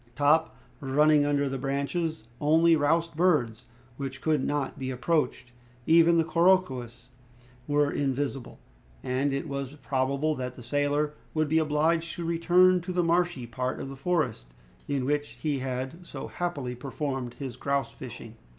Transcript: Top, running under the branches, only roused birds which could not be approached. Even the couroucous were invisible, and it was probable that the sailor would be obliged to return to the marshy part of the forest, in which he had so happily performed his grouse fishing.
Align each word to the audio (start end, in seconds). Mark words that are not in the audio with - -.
Top, 0.15 0.55
running 0.79 1.27
under 1.27 1.47
the 1.47 1.59
branches, 1.59 2.23
only 2.39 2.75
roused 2.75 3.15
birds 3.15 3.67
which 3.97 4.19
could 4.19 4.43
not 4.43 4.79
be 4.79 4.89
approached. 4.89 5.51
Even 5.85 6.17
the 6.17 6.23
couroucous 6.23 7.09
were 7.67 7.91
invisible, 7.91 8.57
and 9.03 9.31
it 9.31 9.47
was 9.47 9.75
probable 9.75 10.33
that 10.33 10.55
the 10.55 10.63
sailor 10.63 11.13
would 11.35 11.47
be 11.49 11.59
obliged 11.59 12.15
to 12.15 12.25
return 12.25 12.81
to 12.81 12.91
the 12.91 13.03
marshy 13.03 13.45
part 13.45 13.79
of 13.79 13.89
the 13.89 13.95
forest, 13.95 14.55
in 14.87 15.05
which 15.05 15.37
he 15.39 15.59
had 15.59 16.03
so 16.03 16.25
happily 16.27 16.73
performed 16.73 17.35
his 17.35 17.55
grouse 17.55 17.91
fishing. 17.91 18.37